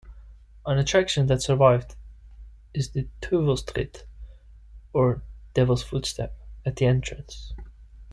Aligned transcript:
An 0.65 0.79
attraction 0.79 1.27
that 1.27 1.43
survived 1.43 1.95
is 2.73 2.89
the 2.89 3.07
"Teufelstritt", 3.21 4.05
or 4.93 5.21
Devil's 5.53 5.83
Footstep, 5.83 6.35
at 6.65 6.77
the 6.77 6.87
entrance. 6.87 7.53